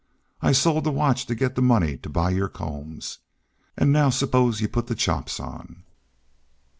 I 0.41 0.51
sold 0.51 0.83
the 0.83 0.91
watch 0.91 1.27
to 1.27 1.35
get 1.35 1.53
the 1.53 1.61
money 1.61 1.95
to 1.97 2.09
buy 2.09 2.31
your 2.31 2.47
combs. 2.49 3.19
And 3.77 3.93
now 3.93 4.09
suppose 4.09 4.59
you 4.59 4.67
put 4.67 4.87
the 4.87 4.95
chops 4.95 5.39
on." 5.39 5.83